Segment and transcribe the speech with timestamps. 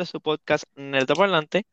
[0.00, 1.66] de su podcast Nerdo Parlante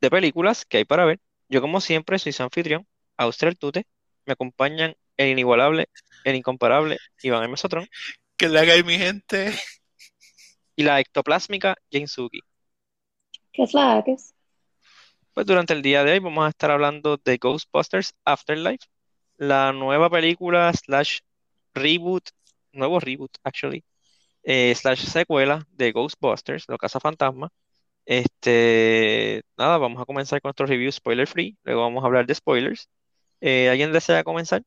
[0.00, 1.18] de películas que hay para ver.
[1.48, 2.86] Yo, como siempre, soy su anfitrión,
[3.16, 3.86] Austral Tute.
[4.26, 5.88] Me acompañan el inigualable,
[6.24, 7.56] el incomparable Iván M.
[7.56, 7.88] Sotrón.
[8.36, 9.52] Que le haga mi gente.
[10.76, 12.40] Y la ectoplásmica Jane Suki.
[13.52, 14.34] ¿Qué es la que es?
[15.34, 18.86] Pues durante el día de hoy vamos a estar hablando de Ghostbusters Afterlife,
[19.36, 21.20] la nueva película slash
[21.74, 22.28] reboot,
[22.72, 23.84] nuevo reboot, actually,
[24.50, 27.52] eh, slash secuela de Ghostbusters, Lo Casa Fantasma.
[28.06, 32.34] Este, nada, vamos a comenzar con nuestro review spoiler free, luego vamos a hablar de
[32.34, 32.88] spoilers.
[33.42, 34.62] Eh, ¿alguien desea comenzar?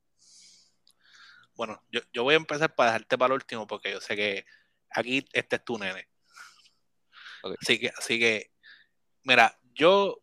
[1.55, 4.45] Bueno, yo, voy a empezar para dejarte para el último porque yo sé que
[4.91, 6.07] aquí este es tu nene.
[7.59, 8.51] Así que, así que,
[9.23, 10.21] mira, yo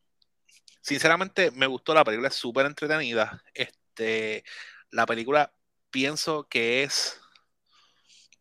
[0.82, 3.42] sinceramente me gustó la película, es súper entretenida.
[3.54, 4.44] Este,
[4.92, 5.52] la película
[5.90, 7.20] pienso que es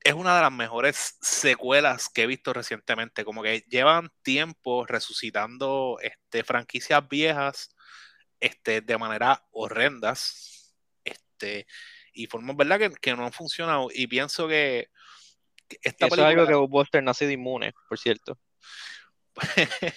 [0.08, 3.26] es una de las mejores secuelas que he visto recientemente.
[3.26, 7.76] Como que llevan tiempo resucitando este, franquicias viejas
[8.40, 10.74] este, de manera horrendas.
[11.04, 11.68] Este,
[12.14, 12.90] y formas, ¿verdad?
[13.02, 13.90] Que, no han funcionado.
[13.94, 14.90] Y pienso que,
[15.82, 18.40] esta Eso es algo que Buster no ha sido inmune, por cierto.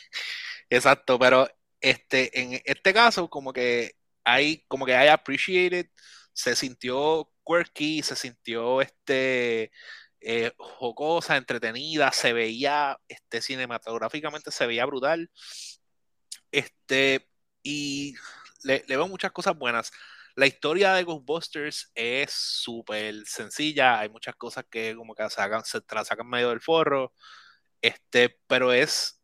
[0.71, 1.49] Exacto, pero
[1.81, 3.93] este, en este caso, como que
[4.25, 5.87] hay, como que hay appreciated,
[6.41, 9.73] se sintió quirky, se sintió este
[10.21, 15.31] eh, jocosa, entretenida, se veía este, cinematográficamente, se veía brutal.
[16.51, 17.29] Este,
[17.63, 18.15] y
[18.65, 19.93] le, veo muchas cosas buenas.
[20.35, 25.83] La historia de Ghostbusters es súper sencilla, hay muchas cosas que como que sacan, se
[25.93, 27.13] la sacan medio del forro,
[27.83, 29.21] este, pero es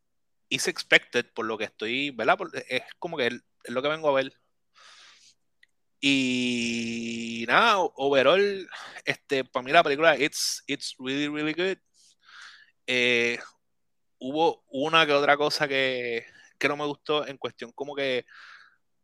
[0.49, 2.37] expected por lo que estoy, ¿verdad?
[2.69, 4.33] es como que es lo que vengo a ver
[5.99, 8.69] y nada, overall,
[9.05, 11.77] este, para mí la película, it's, it's really, really good.
[12.85, 13.39] Eh,
[14.19, 16.25] hubo una que otra cosa que,
[16.59, 18.25] que, no me gustó en cuestión como que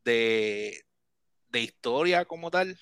[0.06, 0.84] de,
[1.50, 2.78] de historia como tal,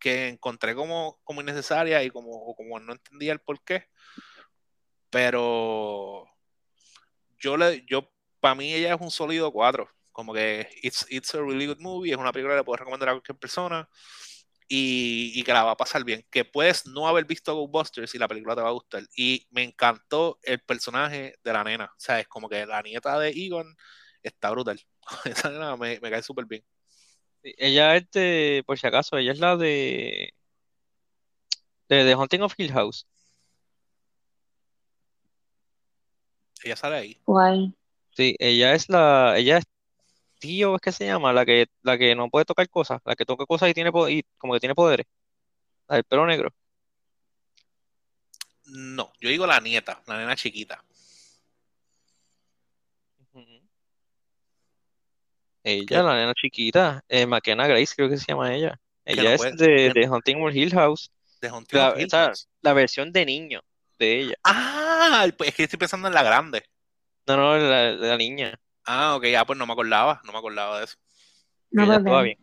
[0.00, 3.88] que encontré como, como innecesaria y como, como no entendía el por qué.
[5.10, 6.26] Pero
[7.38, 11.42] yo le, yo, para mí ella es un sólido 4 como que it's, it's a
[11.42, 13.88] really good movie, es una película que le puedo recomendar a cualquier persona
[14.68, 16.24] y, y, que la va a pasar bien.
[16.30, 19.02] Que puedes no haber visto Ghostbusters y la película te va a gustar.
[19.16, 21.86] Y me encantó el personaje de la nena.
[21.86, 23.76] O sea, es como que la nieta de Egon
[24.22, 24.80] está brutal.
[25.26, 26.64] Esa nena me, me cae súper bien.
[27.42, 30.32] Ella es de, por si acaso, ella es la de
[31.88, 33.06] de The Haunting of Hill House.
[36.62, 37.20] Ella sale ahí.
[37.26, 37.74] Guay.
[38.16, 39.64] Sí, ella es la, ella es
[40.38, 43.24] tío, es que se llama, la que, la que no puede tocar cosas, la que
[43.24, 45.06] toca cosas y tiene y como que tiene poderes.
[45.88, 46.50] La del pelo negro.
[48.66, 50.82] No, yo digo la nieta, la nena chiquita.
[55.62, 58.78] Ella, la nena chiquita, eh, McKenna Grace, creo que se llama ella.
[59.04, 61.10] Ella es de, de Hunting Hill House.
[61.40, 62.48] De Hunting la, Hill House.
[62.60, 63.62] La versión de niño
[63.98, 64.34] de ella.
[64.44, 66.64] Ah, pues es que estoy pensando en la grande.
[67.26, 68.58] No, no, la, la niña.
[68.86, 70.96] Ah, ok, ya pues no me acordaba, no me acordaba de eso.
[71.70, 72.38] No, ella actúa bien.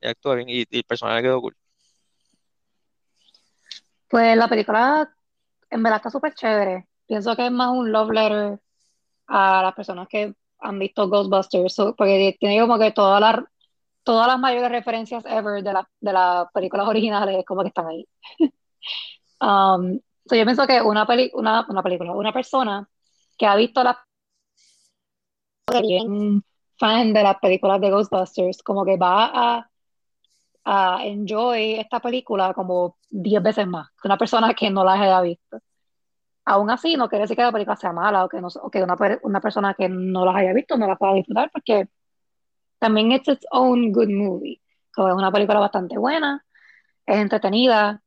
[0.00, 1.56] Ella actúa bien y, el personaje quedó cool.
[4.08, 5.14] Pues la película
[5.70, 6.86] en verdad está súper chévere.
[7.06, 8.60] Pienso que es más un love letter
[9.26, 13.44] a las personas que han visto Ghostbusters, porque tiene como que todas las
[14.04, 18.08] todas las mayores referencias ever de, la, de las películas originales como que están ahí.
[19.40, 22.88] um, yo pienso que una, peli, una, una película, una persona
[23.36, 23.96] que ha visto las
[25.80, 26.44] bien
[26.78, 29.70] fan de las películas de Ghostbusters, como que va a,
[30.64, 35.20] a enjoy esta película como 10 veces más que una persona que no la haya
[35.20, 35.58] visto.
[36.44, 38.82] Aún así, no quiere decir que la película sea mala o que, no, o que
[38.82, 41.88] una, una persona que no la haya visto no la pueda disfrutar, porque
[42.78, 44.60] también es its own good movie.
[44.94, 46.44] Como es una película bastante buena,
[47.06, 48.02] es entretenida,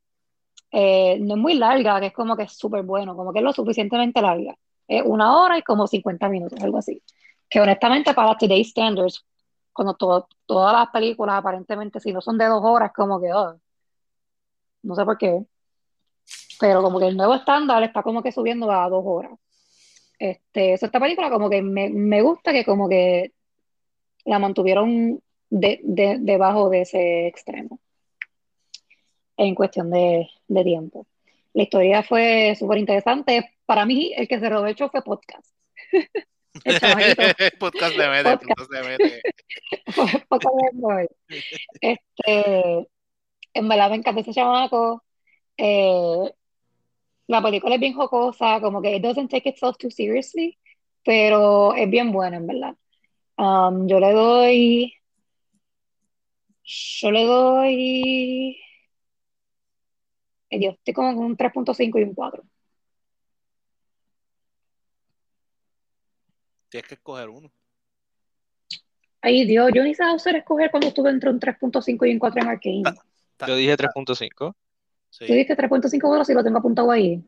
[0.71, 3.45] eh, no es muy larga, que es como que es súper bueno, como que es
[3.45, 4.56] lo suficientemente larga.
[4.88, 7.01] Es una hora y como 50 minutos, algo así
[7.50, 9.25] que honestamente para today's standards,
[9.74, 13.59] cuando todas las películas aparentemente si no son de dos horas, como que, oh,
[14.83, 15.45] no sé por qué,
[16.59, 19.31] pero como que el nuevo estándar está como que subiendo a dos horas.
[20.19, 23.33] Este, esta película como que me, me, gusta que como que
[24.25, 27.80] la mantuvieron de, de, debajo de ese extremo
[29.38, 31.06] en cuestión de, de tiempo.
[31.53, 33.51] La historia fue súper interesante.
[33.65, 35.48] Para mí, el que se robó hecho fue podcast.
[37.59, 38.37] podcast de Mete,
[40.29, 41.15] podcast de Mete.
[41.81, 42.87] este,
[43.53, 45.03] en verdad me encanta ese chamaco.
[45.57, 46.31] Eh,
[47.27, 50.57] La película es bien jocosa, como que it doesn't take itself too seriously,
[51.03, 52.75] pero es bien buena, en verdad.
[53.37, 54.93] Um, yo le doy.
[56.63, 58.57] Yo le doy.
[60.51, 62.43] Yo estoy como con un 3.5 y un 4.
[66.69, 67.51] Tienes que escoger uno.
[69.21, 72.41] Ay, Dios, yo ni sabía usar escoger cuando estuve entre un 3.5 y un 4
[72.41, 72.83] en Arcane.
[73.47, 74.56] Yo dije 3.5.
[75.09, 75.25] Sí.
[75.25, 77.23] Tú dijiste 3.5 si lo tengo apuntado ahí.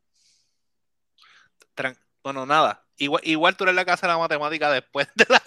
[2.23, 2.83] bueno, nada.
[2.97, 5.41] Igual, igual, tú eres la casa de la matemática después de la,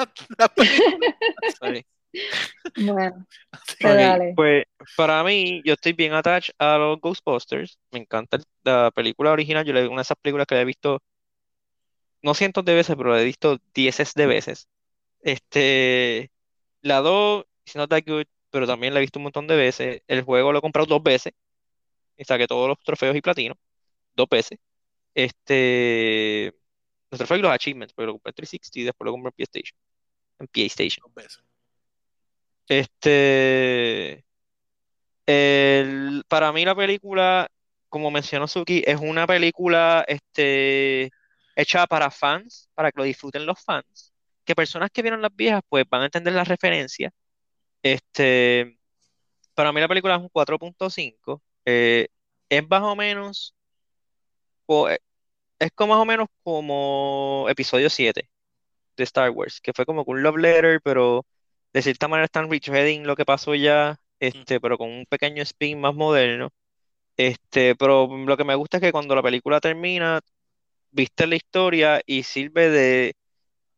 [3.81, 4.65] Bueno, pues
[4.97, 7.79] para mí, yo estoy bien attached a los Ghostbusters.
[7.91, 9.65] Me encanta la película original.
[9.65, 11.01] Yo le una de esas películas que he visto,
[12.23, 14.69] no cientos de veces, pero he visto dieces de veces.
[15.23, 16.31] Este,
[16.83, 20.03] la 2, it's not that good, pero también la he visto un montón de veces.
[20.09, 21.33] El juego lo he comprado dos veces.
[22.17, 23.55] Y saqué todos los trofeos y platino.
[24.15, 24.59] Dos veces.
[25.15, 26.55] Este.
[27.11, 29.35] Los trofeos y los achievements, porque lo compré en 360 y después lo compré en
[29.35, 29.79] PlayStation.
[30.41, 31.03] En PlayStation.
[31.07, 31.43] Dos veces.
[32.69, 34.25] Este.
[35.27, 37.49] El, para mí la película,
[37.89, 41.11] como mencionó Suki, es una película este,
[41.57, 44.13] hecha para fans, para que lo disfruten los fans.
[44.45, 47.13] Que personas que vieron las viejas, pues van a entender la referencia.
[47.83, 48.79] Este,
[49.55, 51.43] para mí la película es un 4.5.
[51.65, 52.09] Eh,
[52.49, 53.55] es más o menos,
[54.69, 54.99] eh,
[55.59, 58.31] es como más o menos como episodio 7
[58.97, 61.27] de Star Wars, que fue como un love letter, pero
[61.73, 65.81] de cierta manera están retreading lo que pasó ya, este, pero con un pequeño spin
[65.81, 66.51] más moderno.
[67.17, 70.21] Este, pero lo que me gusta es que cuando la película termina,
[70.93, 73.15] viste la historia y sirve de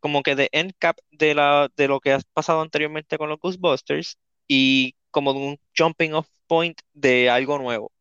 [0.00, 3.38] como que de end cap de la de lo que ha pasado anteriormente con los
[3.40, 4.18] Ghostbusters
[4.48, 7.92] y como de un jumping off point de algo nuevo.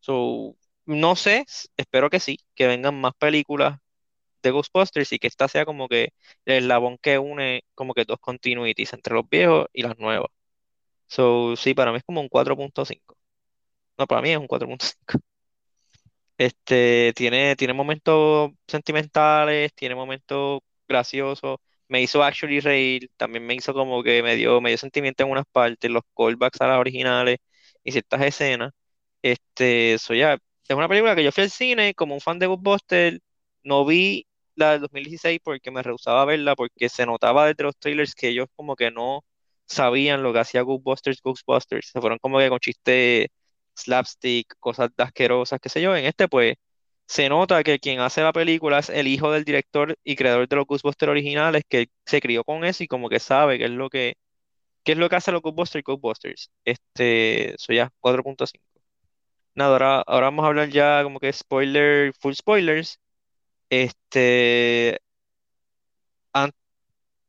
[0.00, 0.56] So,
[0.86, 3.78] no sé, espero que sí, que vengan más películas
[4.42, 6.12] de Ghostbusters y que esta sea como que
[6.46, 10.30] el eslabón que une como que dos continuities entre los viejos y las nuevas.
[11.08, 13.16] So, sí, para mí es como un 4.5.
[13.98, 15.20] No, para mí es un 4.5.
[16.36, 21.58] Este, tiene, tiene momentos sentimentales, tiene momentos graciosos.
[21.88, 25.44] Me hizo actually reír, también me hizo como que me dio, me sentimiento en unas
[25.52, 27.38] partes, los callbacks a las originales
[27.84, 28.72] y ciertas escenas.
[29.22, 30.34] Este, eso ya,
[30.68, 33.20] es una película que yo fui al cine como un fan de Ghostbusters,
[33.62, 34.26] no vi
[34.56, 38.28] la del 2016 porque me rehusaba a verla, porque se notaba desde los trailers que
[38.28, 39.24] ellos como que no
[39.66, 43.28] sabían lo que hacía Ghostbusters, Ghostbusters, se fueron como que con chistes
[43.76, 45.96] slapstick, cosas asquerosas, qué sé yo.
[45.96, 46.56] En este, pues,
[47.06, 50.56] se nota que quien hace la película es el hijo del director y creador de
[50.56, 53.90] los Ghostbusters originales, que se crió con eso y como que sabe qué es lo
[53.90, 54.14] que,
[54.84, 56.50] qué es lo que hace los Ghostbusters Ghostbusters.
[56.64, 58.64] Este, eso ya, 4.5.
[59.54, 63.00] Nada, ahora, ahora vamos a hablar ya como que spoiler, full spoilers.
[63.70, 65.00] Este,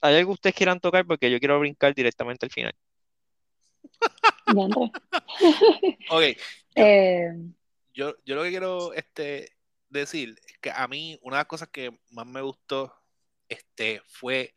[0.02, 1.06] ¿hay algo que ustedes quieran tocar?
[1.06, 2.74] Porque yo quiero brincar directamente al final.
[6.10, 6.24] ok.
[6.78, 7.32] Eh,
[7.94, 9.54] yo, yo, lo que quiero este,
[9.88, 12.94] decir es que a mí una de las cosas que más me gustó
[13.48, 14.54] este, fue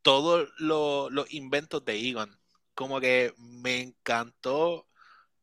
[0.00, 2.40] todos los inventos de Egon.
[2.72, 4.88] Como que me encantó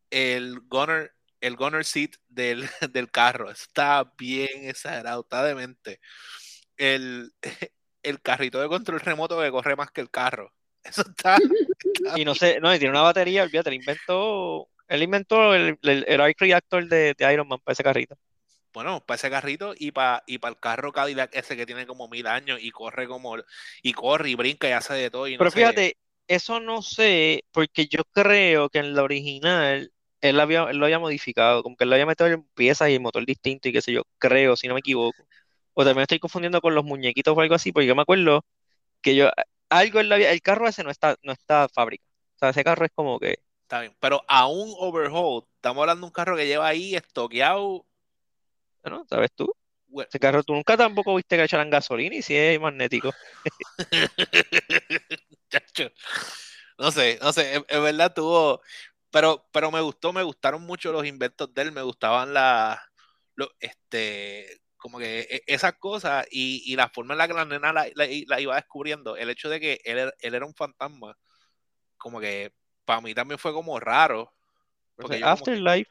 [0.09, 3.51] el Gunner el gunner seat del, del carro.
[3.51, 5.99] Está bien exagerado, está demente.
[6.77, 7.33] El,
[8.03, 10.51] el carrito de control remoto que corre más que el carro.
[10.83, 11.37] Eso está.
[12.15, 16.05] Y no sé, no, y tiene una batería, olvídate, él inventó, él inventó el, el,
[16.07, 18.17] el reactor de, de, Iron Man para ese carrito.
[18.73, 22.09] Bueno, para ese carrito y para y para el carro Cadillac ese que tiene como
[22.09, 23.37] mil años y corre como
[23.81, 25.25] y corre y brinca y hace de todo.
[25.25, 25.97] Pero fíjate,
[26.27, 31.63] eso no sé, porque yo creo que en la original él, había, lo había modificado,
[31.63, 33.93] como que él lo había metido en piezas y el motor distinto y qué sé
[33.93, 35.27] yo, creo, si no me equivoco.
[35.73, 38.43] O también estoy confundiendo con los muñequitos o algo así, porque yo me acuerdo
[39.01, 39.29] que yo,
[39.69, 42.03] algo en la el carro ese no está, no está fábrica.
[42.35, 43.39] O sea, ese carro es como que.
[43.63, 47.85] Está bien, pero a un overhaul, estamos hablando de un carro que lleva ahí estoqueado.
[48.83, 49.53] Bueno, ¿sabes tú?
[50.07, 53.11] Ese carro tú nunca tampoco viste que echaran gasolina y si es magnético.
[56.77, 58.61] no sé, no sé, en, verdad tuvo,
[59.09, 62.79] pero, pero me gustó, me gustaron mucho los inventos de él, me gustaban las,
[63.59, 68.39] este, como que e, esas cosas y, la forma en la que la nena la,
[68.39, 71.17] iba descubriendo, el hecho de que él, era un fantasma,
[71.97, 72.53] como que
[72.85, 74.31] para mí también fue como raro.
[74.95, 75.89] Porque Afterlife.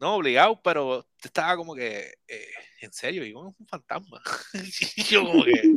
[0.00, 2.46] No obligado, pero estaba como que, eh,
[2.80, 4.20] en serio, y es un fantasma.
[4.96, 5.76] y yo como que,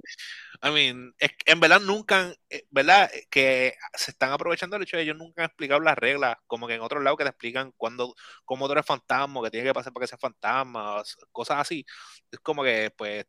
[0.64, 3.12] I mean, es, en verdad nunca, eh, ¿verdad?
[3.30, 6.76] Que se están aprovechando el hecho de ellos nunca han explicado las reglas, como que
[6.76, 8.16] en otros lados que te explican cuando,
[8.46, 11.04] cómo tú eres fantasma, que tiene que pasar para que seas fantasma,
[11.34, 11.86] cosas así.
[12.32, 13.26] Es como que, pues,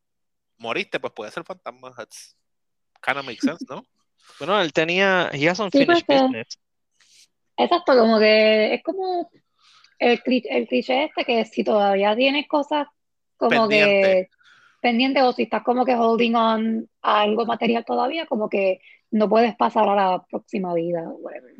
[0.58, 1.92] moriste, pues puede ser fantasma.
[1.96, 2.36] That's
[3.02, 3.84] kind of makes sense, ¿no?
[4.38, 6.58] Bueno, él tenía, he has Sí, unfinished pues, eh, business.
[7.56, 9.30] Exacto, como que es como
[9.98, 12.86] el, cli- el cliché este que si todavía tienes cosas
[13.36, 14.00] como Pendiente.
[14.02, 14.28] que
[14.80, 19.28] pendientes o si estás como que holding on a algo material todavía, como que no
[19.28, 21.54] puedes pasar a la próxima vida o whatever.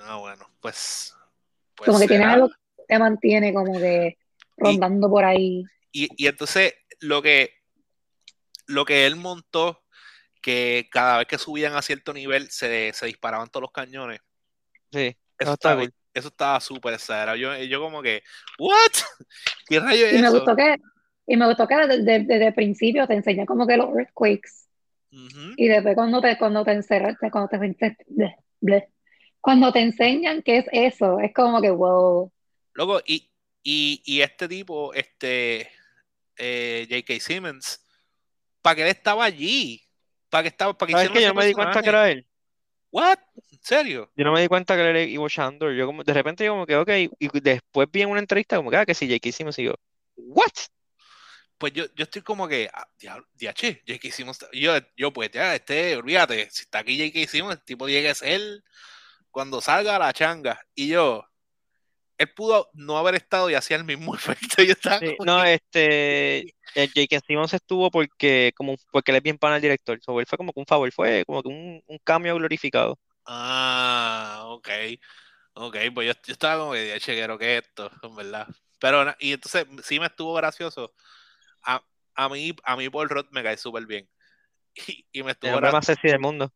[0.00, 1.14] Ah, bueno, pues,
[1.74, 2.34] pues Como que tienes será.
[2.34, 4.18] algo que te mantiene como que
[4.56, 5.64] rondando por ahí.
[5.92, 7.52] Y, y entonces lo que,
[8.66, 9.82] lo que él montó,
[10.42, 14.20] que cada vez que subían a cierto nivel se, se disparaban todos los cañones,
[14.90, 15.94] Sí, eso eso está estaba, cool.
[16.18, 17.36] Eso estaba súper exagerado.
[17.36, 18.22] Yo, yo como que,
[18.58, 18.92] ¿what?
[19.68, 20.38] ¿Qué rayo es Y me eso?
[20.38, 20.76] gustó que,
[21.26, 24.50] y me gustó que desde, el principio te enseña como que los earthquakes
[25.56, 28.88] y después cuando te, cuando te encerras, cuando te, te- bleh, bleh.
[29.40, 32.32] cuando te enseñan qué es eso, es como que wow.
[32.74, 33.28] Loco, y,
[33.64, 35.68] y, y este tipo, este
[36.36, 37.20] eh, J.K.
[37.20, 37.84] Simmons,
[38.62, 39.82] ¿para qué él estaba allí?
[40.30, 40.78] ¿Para qué estaba?
[40.78, 42.27] ¿Para qué ¿Sabes hicieron que yo me di cuenta que era él?
[42.90, 43.18] ¿What?
[43.50, 44.10] ¿En serio?
[44.16, 45.74] Yo no me di cuenta que era Ivo Shandor.
[45.74, 48.70] Yo como, de repente yo como que, ok, y después vi en una entrevista como
[48.70, 49.32] que, ah, que sí, J.K.
[49.32, 49.74] Simmons y yo,
[50.16, 50.46] ¿what?
[51.58, 52.86] Pues yo, yo estoy como que, ah,
[53.34, 54.10] diache, J.K.
[54.10, 57.30] Simmons, yo, yo pues ya, este, olvídate, si está aquí J.K.
[57.30, 58.40] Simmons, el tipo tiene que ser
[59.30, 60.60] cuando salga a la changa.
[60.74, 61.27] Y yo,
[62.18, 64.62] él pudo no haber estado y hacía el mismo efecto.
[64.62, 66.40] Yo estaba Sí, no, que, este,
[66.74, 67.20] el J.K.
[67.26, 69.98] Simmons estuvo porque, como, porque él es bien pana del director.
[70.02, 72.98] So, él fue como que un favor, fue como que un, un cambio glorificado.
[73.26, 74.68] ah, ok,
[75.54, 78.48] ok, pues yo, yo estaba como que, diache, quiero que esto, en verdad.
[78.80, 80.94] Pero, y entonces sí me estuvo gracioso.
[81.64, 81.84] A,
[82.16, 84.08] a mí, a mí Paul Rudd me cae súper bien.
[84.88, 86.52] Y, y me El estuvo gra- más sexy del mundo.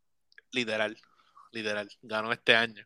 [0.52, 0.97] literal,
[1.52, 2.85] literal, ganó este año.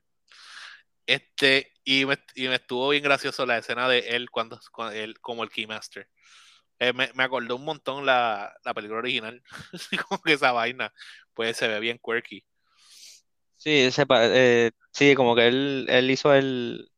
[1.06, 5.18] Este, y me, y me estuvo bien gracioso la escena de él cuando, cuando él
[5.20, 6.08] como el Keymaster.
[6.78, 9.42] Eh, me, me acordó un montón la, la película original.
[10.08, 10.92] como que esa vaina,
[11.34, 12.44] pues se ve bien quirky.
[13.56, 16.90] Sí, ese pa- eh, sí, como que él, él hizo el,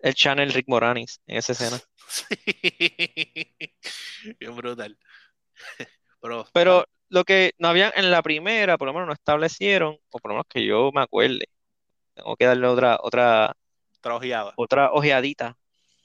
[0.00, 1.80] el channel Rick Moranis en esa escena.
[2.06, 2.36] Sí.
[4.38, 4.98] Bien brutal.
[6.20, 10.18] Pero, Pero lo que no había en la primera, por lo menos no establecieron, o
[10.18, 11.46] por lo menos que yo me acuerde,
[12.14, 13.56] tengo que darle otra, otra,
[14.00, 14.52] trabajeaba.
[14.56, 15.56] otra ojeadita,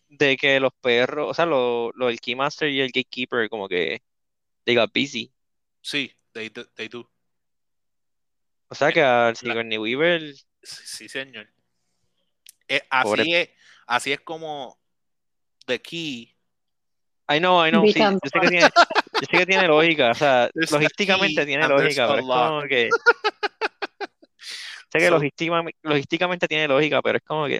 [0.10, 4.02] de que los perros, o sea, lo, lo del Keymaster y el Gatekeeper, como que
[4.66, 5.32] they got busy.
[5.82, 6.66] Sí, they do.
[6.76, 7.10] They do.
[8.68, 11.48] O sea que al Sigourney Weaver, Sí, sí, señor.
[12.68, 13.50] Eh, así, Pobre- es,
[13.88, 14.78] así es como
[15.66, 16.36] The Key.
[17.32, 20.16] I know, I know, sí, yo sé que tiene, yo sé que tiene lógica, o
[20.16, 22.90] sea, There's logísticamente tiene lógica, a pero es como que
[24.92, 27.60] sé que So- logística- logísticamente tiene lógica, pero es como que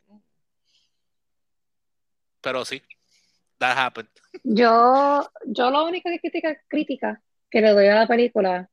[2.42, 2.82] Pero sí,
[3.58, 4.10] that happened.
[4.44, 8.70] Yo, yo lo único que crítica, crítica que le doy a la película,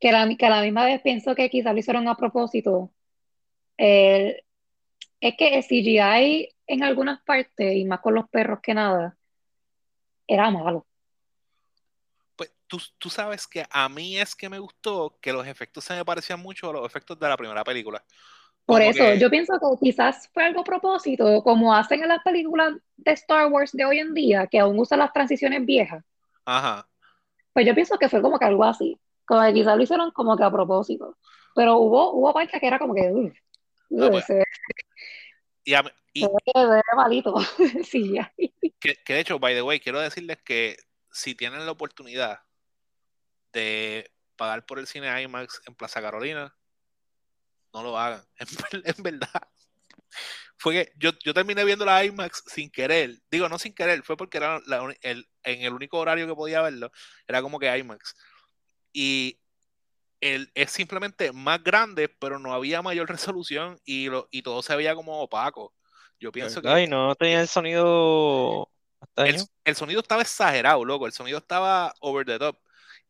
[0.00, 2.90] que, la, que a la misma vez pienso que quizás lo hicieron a propósito,
[3.76, 4.42] eh,
[5.20, 9.16] es que el CGI en algunas partes, y más con los perros que nada,
[10.26, 10.86] era malo.
[12.66, 16.04] Tú, tú sabes que a mí es que me gustó que los efectos se me
[16.04, 18.04] parecían mucho a los efectos de la primera película.
[18.64, 22.08] Por Como eso, que- yo pienso que quizás fue algo a propósito, como hacen en
[22.08, 26.04] las películas de Star Wars de hoy en día, que aún usan las transiciones viejas.
[26.44, 26.88] Ajá.
[27.52, 30.36] Pues yo pienso que fue como que algo así, como que quizás lo hicieron como
[30.36, 31.16] que a propósito.
[31.54, 33.32] Pero hubo, hubo partes que era como que, uff,
[33.98, 34.26] Ah, pues,
[35.64, 36.26] Y, a mí- y
[36.96, 37.34] malito.
[37.84, 38.32] Sí, ya.
[38.80, 40.76] que, que de hecho, by the way, quiero decirles que
[41.10, 42.40] si tienen la oportunidad
[43.52, 46.54] de pagar por el cine IMAX en Plaza Carolina,
[47.72, 48.24] no lo hagan.
[48.38, 49.42] En, ver- en verdad.
[50.58, 53.18] Fue que yo, yo terminé viendo la IMAX sin querer.
[53.30, 56.62] Digo, no sin querer, fue porque era la el, en el único horario que podía
[56.62, 56.90] verlo,
[57.26, 58.14] era como que IMAX.
[58.92, 59.38] Y
[60.20, 64.76] el, es simplemente más grande, pero no había mayor resolución y, lo, y todo se
[64.76, 65.74] veía como opaco.
[66.18, 68.70] Yo pienso que ay, no tenía el sonido
[69.64, 71.06] el sonido estaba exagerado, loco.
[71.06, 72.56] El sonido estaba over the top.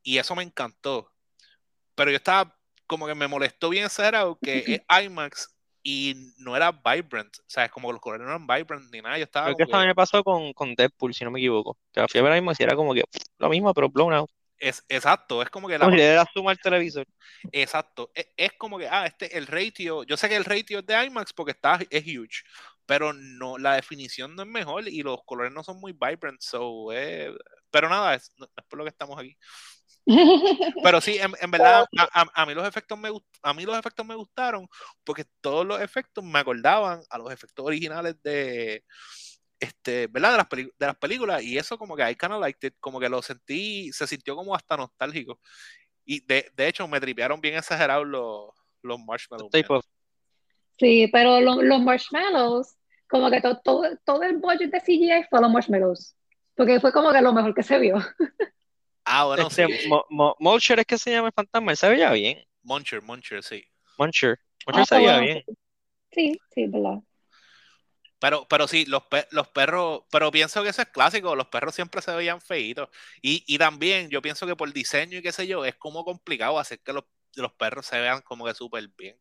[0.07, 1.13] Y eso me encantó.
[1.97, 4.59] Pero yo estaba como que me molestó bien exagerado que
[4.89, 5.49] es IMAX
[5.83, 7.37] y no era vibrant.
[7.41, 9.19] O sea, es como que los colores no eran vibrant ni nada.
[9.19, 11.77] Yo estaba Creo que eso que- me pasó con, con Deadpool, si no me equivoco.
[11.93, 13.03] Que la fui a ver ahí y era como que
[13.39, 14.31] lo mismo, pero blown out.
[14.59, 17.05] es, exacto, es como que la le diera zoom al televisor.
[17.51, 18.13] Exacto.
[18.15, 21.05] Es, es como que, ah, este, el ratio, yo sé que el ratio es de
[21.05, 22.45] IMAX porque está, es huge,
[22.87, 26.93] pero no, la definición no es mejor y los colores no son muy vibrant, so,
[26.93, 27.37] eh,
[27.73, 29.37] pero nada, es, no, es por lo que estamos aquí.
[30.83, 33.11] Pero sí, en, verdad, a, mí los efectos me
[33.43, 34.69] a mí los efectos me gustaron
[35.03, 38.85] porque todos los efectos me acordaban a los efectos originales de
[39.59, 40.33] este, ¿verdad?
[40.33, 40.49] De las,
[40.79, 43.21] de las películas y eso como que I kind of liked it, como que lo
[43.21, 45.41] sentí, se sintió como hasta nostálgico.
[46.05, 48.51] Y de, de hecho me tripearon bien exagerados los,
[48.83, 49.51] los marshmallows.
[50.79, 52.77] Sí, pero los marshmallows,
[53.09, 56.15] como que todo, todo, el budget de CGI fue los marshmallows,
[56.55, 57.97] porque fue como que lo mejor que se vio.
[59.07, 59.91] Ah, bueno, este, sí.
[60.41, 62.45] Mulcher es que se llama el fantasma, él se veía bien.
[62.63, 63.65] Muncher, Muncher, sí.
[63.97, 65.45] Muncher, Muncher se veía bien.
[66.11, 66.99] Sí, sí, verdad.
[68.19, 72.03] Pero, pero sí, los, los perros, pero pienso que eso es clásico, los perros siempre
[72.03, 72.89] se veían feitos.
[73.23, 76.59] Y, y también yo pienso que por diseño y qué sé yo, es como complicado
[76.59, 77.05] hacer que los,
[77.37, 79.17] los perros se vean como que súper bien.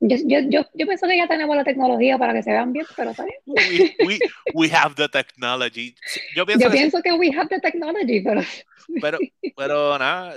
[0.00, 2.84] Yo, yo, yo, yo, pienso que ya tenemos la tecnología para que se vean bien,
[2.94, 3.38] pero está bien.
[3.46, 4.18] We, we,
[4.54, 5.94] we have the technology.
[6.34, 8.42] Yo pienso, yo que, pienso que we have the technology, pero...
[9.02, 9.18] Pero,
[9.56, 10.36] pero nada,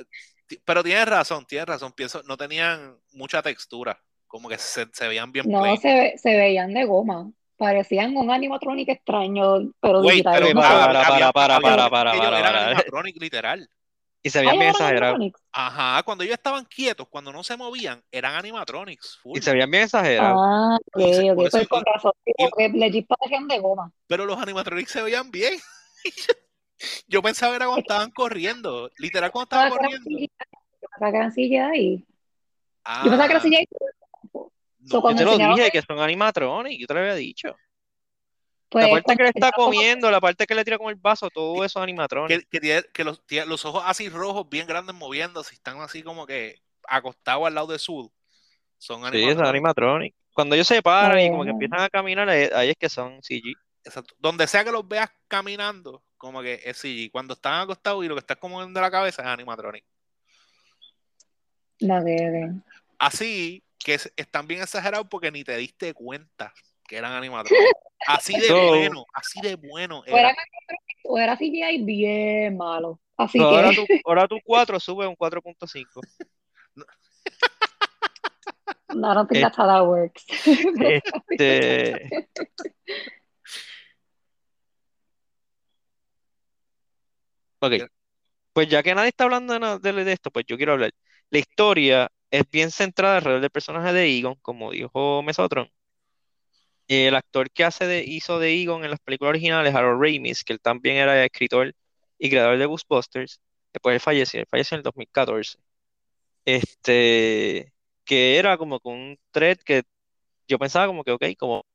[0.65, 1.91] pero tienes razón, tienes razón.
[1.93, 6.73] Pienso, no tenían mucha textura, como que se, se veían bien No, se, se, veían
[6.73, 7.31] de goma.
[7.57, 10.41] Parecían un animatronic extraño, pero Wait, digital.
[10.41, 13.69] Pero para, para, para, para, para, para, Ellos para, eran animatronic literal.
[14.21, 15.19] Y se veían bien exagerados.
[15.51, 19.17] Ajá, cuando ellos estaban quietos, cuando no se movían, eran animatronics.
[19.21, 19.37] Full.
[19.37, 20.39] Y se veían bien exagerados.
[20.41, 22.11] Ah, ok, ok, pues con razón.
[22.37, 23.91] Porque legit parecían de goma.
[24.07, 25.53] Pero los animatronics se veían bien.
[27.07, 28.89] Yo pensaba era cuando estaban corriendo.
[28.97, 30.09] Literal, cuando estaban corriendo.
[30.09, 32.05] Yo pensaba que eran CGI.
[32.83, 33.67] Ah, Yo pensaba que eran CGI.
[34.81, 36.79] No, yo te lo dije, que son animatronics.
[36.79, 37.55] Yo te lo había dicho.
[38.69, 41.29] Pues, la parte que le está comiendo, la parte que le tira con el vaso,
[41.29, 42.47] todo eso es animatronic.
[42.49, 46.61] Que, que, que los, los, ojos así rojos, bien grandes, moviéndose, están así como que
[46.87, 48.11] acostados al lado de Sud.
[48.77, 49.37] Son animatronic.
[49.37, 50.15] Sí, es animatronic.
[50.33, 53.55] Cuando ellos se paran y como que empiezan a caminar, ahí es que son CG.
[53.83, 54.13] Exacto.
[54.19, 57.11] Donde sea que los veas caminando, como que es CG.
[57.11, 59.83] Cuando están acostados y lo que está como de la cabeza es animatronic.
[61.79, 62.53] La de...
[62.99, 66.53] Así que están bien exagerados porque ni te diste cuenta
[66.87, 67.71] que eran animatronics.
[68.07, 70.03] Así de bueno, así de bueno.
[70.05, 70.35] Era.
[71.03, 72.99] O era CGI bien malo.
[73.17, 73.55] Así no, que...
[73.55, 76.01] ahora, tu, ahora tu 4 sube un 4.5.
[78.95, 80.25] No, I don't think that's how that works.
[81.29, 82.09] Este...
[87.59, 87.73] ok.
[88.53, 90.91] Pues ya que nadie está hablando de, de, esto, pues yo quiero hablar.
[91.29, 95.69] La historia es bien centrada alrededor del personaje de Egon, como dijo Mesotron
[96.89, 100.53] el actor que hace de, hizo de Egon en las películas originales, Harold Ramis, que
[100.53, 101.75] él también era escritor
[102.17, 103.41] y creador de Ghostbusters,
[103.73, 105.59] después él falleció, él falleció en el 2014.
[106.45, 107.73] Este,
[108.05, 109.83] que era como con un thread que
[110.47, 111.65] yo pensaba como que, ok, como,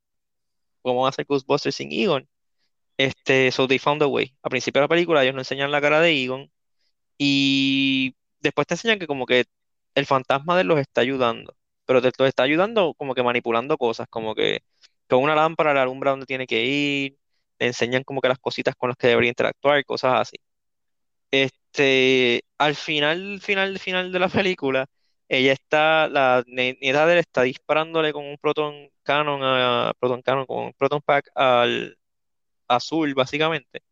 [0.83, 2.29] ¿cómo van a hacer Ghostbusters sin Egon?
[2.98, 4.37] Este, so they found a way.
[4.42, 6.50] A principio de la película ellos no enseñan la cara de Egon
[7.18, 9.46] y después te enseñan que como que
[9.94, 14.09] el fantasma de los está ayudando, pero te los está ayudando como que manipulando cosas,
[14.11, 14.62] como que
[15.09, 17.19] con una lámpara le alumbra donde tiene que ir,
[17.59, 20.37] le enseñan como que las cositas con las que debería interactuar, cosas así.
[21.31, 24.87] Este, al final, final, final de la película,
[25.29, 30.47] ella está, la nieta de él está disparándole con un proton cannon, a, proton cannon,
[30.47, 31.99] con un proton pack al
[32.69, 33.83] azul, básicamente.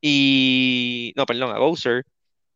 [0.00, 2.04] Y, no, perdón, a Bowser.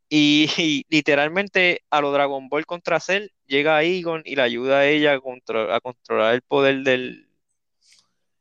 [0.09, 4.87] Y, y, literalmente a lo Dragon Ball contra Cell llega Egon y le ayuda a
[4.87, 7.29] ella a controlar el poder del,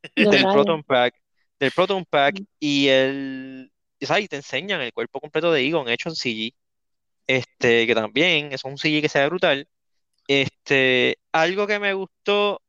[0.15, 1.15] del Proton Pack,
[1.59, 6.15] del Proton Pack y el y te enseñan el cuerpo completo de Egon hecho en
[6.15, 6.53] CG.
[7.27, 9.67] Este, que también es un CG que se ve brutal.
[10.27, 12.61] Este, algo que me gustó,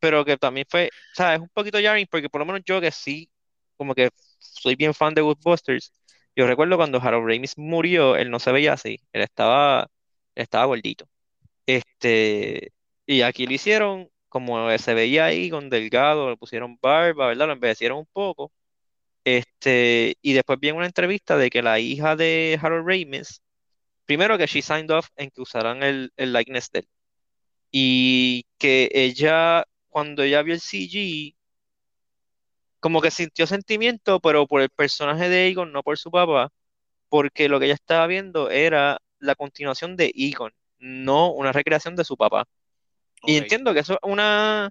[0.00, 2.80] pero que también fue, o sea, es un poquito jarring porque por lo menos yo
[2.80, 3.30] que sí,
[3.76, 5.92] como que soy bien fan de Ghostbusters.
[6.36, 9.88] Yo recuerdo cuando Harold Ramis murió, él no se veía así, él estaba,
[10.34, 11.08] él estaba gordito.
[11.66, 12.72] Este,
[13.06, 17.46] y aquí lo hicieron como se veía ahí con delgado, le pusieron barba, ¿verdad?
[17.48, 18.52] Lo envejecieron un poco.
[19.24, 23.42] Este, y después vi una entrevista de que la hija de Harold Ramis,
[24.06, 26.88] primero que she signed off en que usaran el, el likeness de él.
[27.70, 31.36] Y que ella, cuando ella vio el CG,
[32.80, 36.50] como que sintió sentimiento, pero por el personaje de Egon, no por su papá,
[37.08, 42.04] porque lo que ella estaba viendo era la continuación de Egon, no una recreación de
[42.04, 42.46] su papá.
[43.24, 44.70] Y entiendo que eso es una,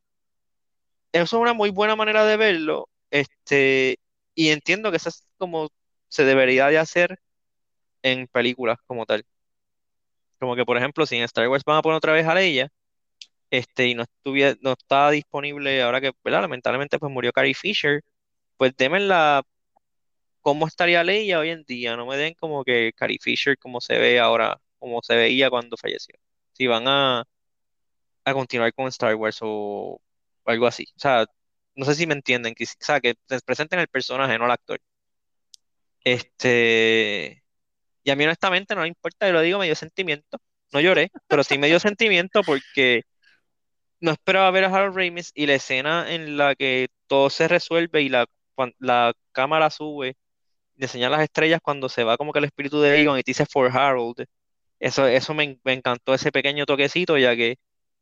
[1.11, 3.99] eso es una muy buena manera de verlo, este,
[4.35, 5.69] y entiendo que eso es como
[6.07, 7.19] se debería de hacer
[8.01, 9.25] en películas como tal.
[10.39, 12.69] Como que, por ejemplo, si en Star Wars van a poner otra vez a Leia,
[13.49, 16.41] este, y no estuviera, no estaba disponible ahora que, ¿verdad?
[16.41, 18.03] Lamentablemente pues murió Carrie Fisher,
[18.57, 19.43] pues la
[20.41, 23.97] cómo estaría Leia hoy en día, no me den como que Carrie Fisher como se
[23.97, 26.15] ve ahora, como se veía cuando falleció.
[26.53, 27.25] Si van a,
[28.27, 30.01] a continuar con Star Wars o
[30.45, 30.85] algo así.
[30.97, 31.25] O sea,
[31.75, 34.51] no sé si me entienden, que, o sea, que te presenten el personaje, no el
[34.51, 34.79] actor.
[36.03, 37.43] Este,
[38.03, 40.39] y a mí honestamente no me importa, yo lo digo, me dio sentimiento.
[40.73, 43.03] No lloré, pero sí me dio sentimiento porque
[44.01, 48.01] no esperaba ver a Harold Ramis y la escena en la que todo se resuelve
[48.01, 48.25] y la,
[48.79, 50.15] la cámara sube
[50.77, 53.31] y enseña las estrellas cuando se va como que el espíritu de Egon y te
[53.31, 54.25] dice For Harold.
[54.79, 57.57] Eso, eso me, me encantó ese pequeño toquecito, ya que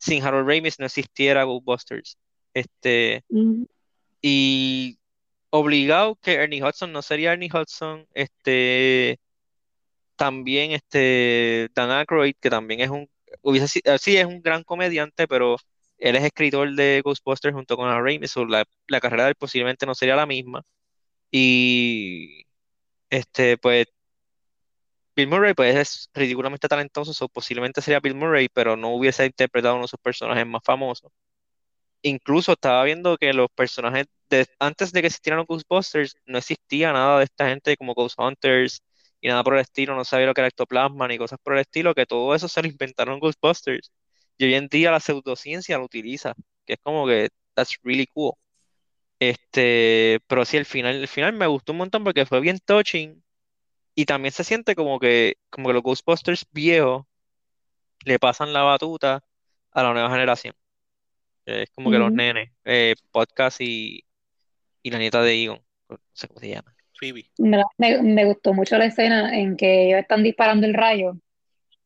[0.06, 2.18] sin Harold Ramis no existiera Ghostbusters.
[2.54, 3.64] Este, Mm,
[4.22, 5.00] y
[5.52, 8.08] obligado que Ernie Hudson no sería Ernie Hudson.
[8.14, 9.20] Este,
[10.16, 13.10] también este Dan Aykroyd, que también es un,
[13.42, 15.58] hubiese, sí es un gran comediante, pero
[15.98, 19.36] él es escritor de Ghostbusters junto con Harold Ramis, so la, la carrera de él
[19.36, 20.64] posiblemente no sería la misma.
[21.32, 22.46] Y
[23.10, 23.88] este, pues
[25.16, 29.76] Bill Murray pues es ridículamente talentoso, so posiblemente sería Bill Murray, pero no hubiese interpretado
[29.76, 31.12] uno de sus personajes más famosos.
[32.02, 36.94] Incluso estaba viendo que los personajes de, antes de que existieran los Ghostbusters, no existía
[36.94, 38.84] nada de esta gente como Ghost Hunters
[39.22, 41.62] y nada por el estilo, no sabía lo que era ectoplasma ni cosas por el
[41.62, 43.92] estilo, que todo eso se lo inventaron Ghostbusters.
[44.38, 48.34] Y hoy en día la pseudociencia lo utiliza, que es como que that's really cool.
[49.20, 53.24] Este, pero sí, el final, el final me gustó un montón porque fue bien touching
[53.96, 57.06] y también se siente como que, como que los Ghostbusters viejos
[58.06, 59.24] le pasan la batuta
[59.72, 60.54] a la nueva generación.
[61.46, 64.04] Es como que los nenes, eh, podcast y,
[64.82, 66.76] y la nieta de Egon, no sé cómo se llama.
[67.00, 67.30] Phoebe.
[67.38, 71.18] Me, me- me gustó mucho la escena en que ellos están disparando el rayo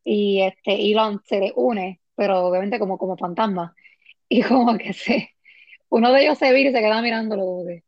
[0.04, 3.74] y este Elon se le une, pero obviamente como, como fantasma.
[4.28, 5.30] Y como que se,
[5.90, 7.44] uno de ellos se vira y se queda mirándolo.
[7.44, 7.84] como que-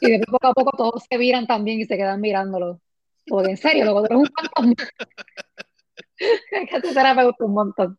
[0.00, 2.80] y después poco a poco todos se viran también y se quedan mirándolo.
[3.28, 4.74] Como que en serio, luego tú eres un
[6.50, 7.98] esa escena me gustó un montón.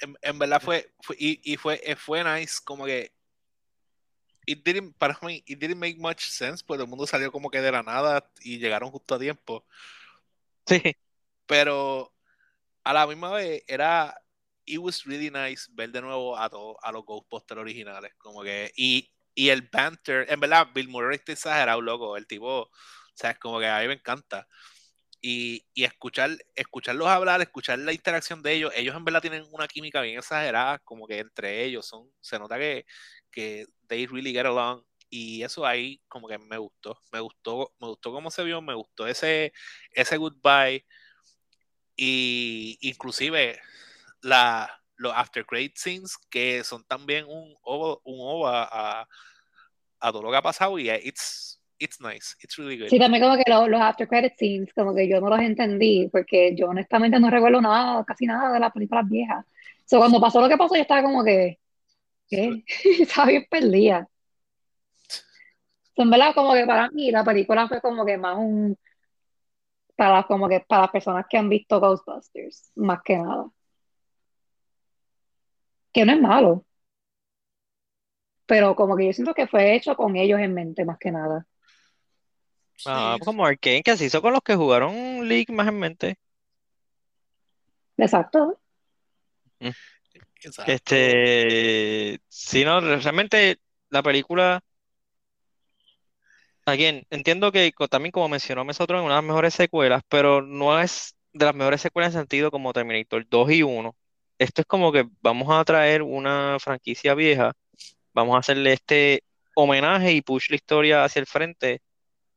[0.00, 3.12] En, en verdad fue, fue- y, y fue, eh, fue nice, como que
[4.46, 7.60] it didn't, para mí, it didn't make much sense, pues el mundo salió como que
[7.60, 9.64] de la nada y llegaron justo a tiempo.
[10.66, 10.80] Sí,
[11.46, 12.12] Pero
[12.82, 14.20] a la misma vez era,
[14.64, 18.72] it was really nice ver de nuevo a, to- a los Ghostbusters originales, como que,
[18.76, 22.70] y, y el banter, en verdad, Bill Murray está exagerado, loco, el tipo, o
[23.14, 24.46] sea, es como que a mí me encanta.
[25.20, 29.68] Y, y escuchar, escucharlos hablar, escuchar la interacción de ellos, ellos en verdad tienen una
[29.68, 32.84] química bien exagerada, como que entre ellos son, se nota que,
[33.30, 34.82] que they really get along.
[35.10, 38.74] Y eso ahí como que me gustó, me gustó, me gustó cómo se vio, me
[38.74, 39.52] gustó ese,
[39.92, 40.86] ese goodbye
[41.96, 43.60] y inclusive
[44.22, 49.08] la, los after credit scenes que son también un ova, un ova a,
[50.00, 52.88] a todo lo que ha pasado y it's, it's nice, it's really good.
[52.88, 56.08] Sí, también como que los, los after credit scenes, como que yo no los entendí,
[56.10, 59.44] porque yo honestamente no recuerdo nada, casi nada de las películas viejas.
[59.84, 61.58] So, cuando pasó lo que pasó, yo estaba como que,
[62.28, 62.64] ¿qué?
[63.00, 64.08] Estaba bien perdida.
[65.96, 68.78] En verdad, como que para mí la película fue como que más un,
[69.96, 73.50] para como que para las personas que han visto Ghostbusters, más que nada.
[75.92, 76.64] Que no es malo,
[78.46, 81.46] pero como que yo siento que fue hecho con ellos en mente, más que nada.
[82.86, 86.18] ah, Sí, como Arkane, que se hizo con los que jugaron League más en mente.
[87.96, 88.58] Exacto.
[90.42, 90.72] exacto.
[90.72, 93.58] Este, sí, no, realmente
[93.90, 94.60] la película,
[96.66, 100.78] again, entiendo que también como mencionó Mesotro, es una de las mejores secuelas, pero no
[100.80, 103.96] es de las mejores secuelas en sentido como Terminator 2 y 1.
[104.42, 107.52] Esto es como que vamos a traer una franquicia vieja,
[108.12, 109.22] vamos a hacerle este
[109.54, 111.80] homenaje y push la historia hacia el frente.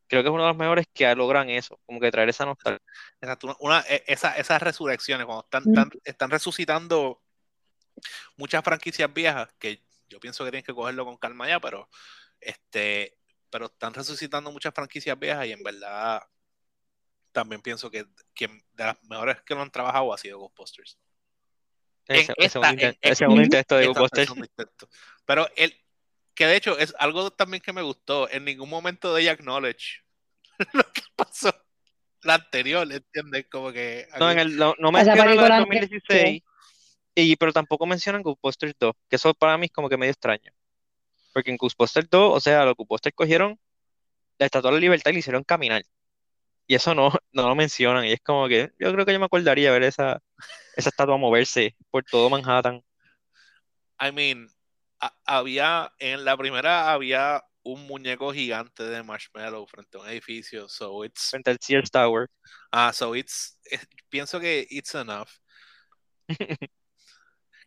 [0.08, 2.86] Creo que es uno de los mejores que logran eso, como que traer esa nostalgia.
[3.20, 5.70] Exacto, una, una- e- esa, esas resurrecciones, cuando están, Mm.
[5.70, 7.22] están, están resucitando
[8.38, 11.90] muchas franquicias viejas, que yo pienso que tienen que cogerlo con calma ya, pero
[12.40, 13.18] este,
[13.50, 16.22] pero están resucitando muchas franquicias viejas y en verdad
[17.32, 21.00] también pienso que, que de las mejores que lo han trabajado ha sido Ghostbusters.
[22.08, 23.42] En Ese, ese esta, segundo en, en Ujú.
[23.44, 24.90] intento de intento.
[25.26, 25.76] Pero el
[26.34, 30.04] que de hecho es algo también que me gustó, en ningún momento de ella acknowledge
[30.74, 31.54] lo que pasó
[32.22, 33.46] la anterior, ¿entiendes?
[33.50, 36.44] Como que No, en el, no, no mencionan la del película no 2016,
[37.16, 40.52] y, pero tampoco mencionan Ghostbusters 2, que eso para mí es como que medio extraño.
[41.34, 43.60] Porque en Ghostbusters 2, o sea, los Ghostbusters cogieron
[44.38, 45.84] la Estatua de la Libertad y le hicieron caminar.
[46.68, 48.06] Y eso no, no lo mencionan.
[48.06, 50.22] Y es como que yo creo que yo me acordaría ver esa,
[50.76, 52.84] esa estatua moverse por todo Manhattan.
[54.00, 54.48] I mean,
[55.26, 61.04] había, en la primera había un muñeco gigante de marshmallow frente a un edificio, so
[61.04, 61.30] it's...
[61.32, 62.30] Frente al Sears Tower.
[62.72, 63.60] Ah, so it's...
[64.10, 65.30] pienso que it's enough.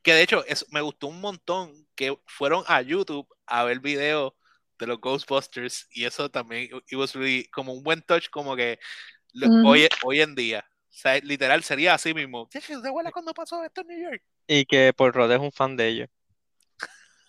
[0.02, 4.34] que de hecho, es, me gustó un montón que fueron a YouTube a ver videos
[4.78, 8.78] de los Ghostbusters y eso también, it was really, como un buen touch como que
[9.64, 10.64] hoy, hoy en día.
[10.98, 12.48] O sea, literal sería así mismo.
[12.50, 14.20] ¿Se acuerda cuando pasó esto en New York?
[14.48, 16.08] Y que por Rod es un fan de ellos.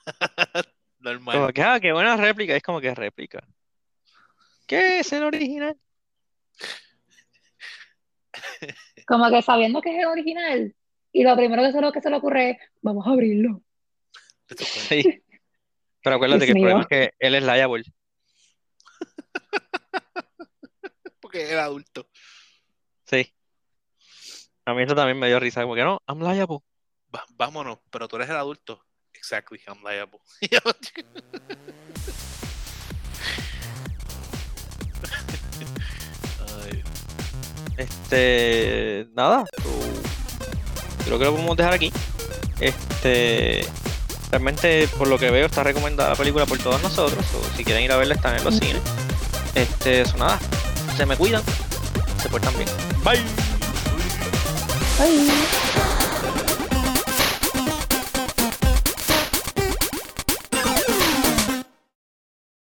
[0.97, 1.36] Normal.
[1.36, 2.55] Como que, ah, qué buena réplica.
[2.55, 3.47] Es como que réplica.
[4.65, 5.77] ¿Qué es el original?
[9.05, 10.75] Como que sabiendo que es el original.
[11.12, 13.62] Y lo primero que se, lo, que se le ocurre es, vamos a abrirlo.
[14.58, 15.23] Sí.
[16.01, 17.84] Pero acuérdate que el problema es que él es liable.
[21.19, 22.10] Porque es adulto.
[23.05, 23.32] Sí.
[24.69, 26.60] A mí eso también me dio risa, como que no, I'm liable.
[27.36, 28.86] vámonos, pero tú eres el adulto.
[29.13, 30.19] Exactly, I'm liable.
[37.79, 39.45] Este, nada,
[41.05, 41.93] creo que lo podemos dejar aquí.
[42.60, 43.65] Este,
[44.32, 47.25] realmente por lo que veo está recomendada la película por todos nosotros.
[47.34, 48.82] O si quieren ir a verla están en los cines.
[49.55, 50.38] Este, eso nada,
[50.97, 51.41] se me cuidan,
[52.21, 52.67] se portan bien.
[53.01, 53.48] Bye.
[54.99, 55.98] Bye.